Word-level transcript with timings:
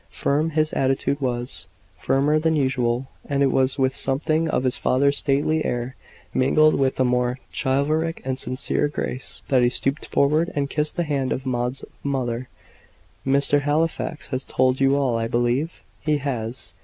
Firm 0.09 0.49
his 0.49 0.73
attitude 0.73 1.21
was, 1.21 1.67
firmer 1.95 2.39
than 2.39 2.55
usual; 2.55 3.05
and 3.29 3.43
it 3.43 3.51
was 3.51 3.77
with 3.77 3.95
something 3.95 4.49
of 4.49 4.63
his 4.63 4.75
father's 4.75 5.19
stately 5.19 5.63
air, 5.63 5.95
mingled 6.33 6.73
with 6.73 6.99
a 6.99 7.03
more 7.03 7.37
chivalric 7.55 8.19
and 8.25 8.39
sincerer 8.39 8.87
grace, 8.87 9.43
that 9.49 9.61
he 9.61 9.69
stooped 9.69 10.07
forward 10.07 10.51
and 10.55 10.71
kissed 10.71 10.95
the 10.95 11.03
hand 11.03 11.31
of 11.31 11.45
Maud's 11.45 11.85
mother. 12.01 12.49
"Mr. 13.23 13.59
Halifax 13.61 14.29
has 14.29 14.43
told 14.43 14.81
you 14.81 14.95
all, 14.97 15.15
I 15.17 15.27
believe?" 15.27 15.81
"He 15.99 16.17
has." 16.17 16.73